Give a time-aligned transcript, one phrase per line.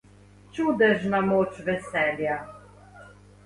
[0.57, 2.41] Čudežna je moč veselja.